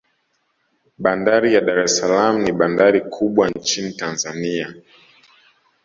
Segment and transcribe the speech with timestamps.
[1.03, 4.73] bandari ya dar es salaam ni bandari kubwa nchin tanzania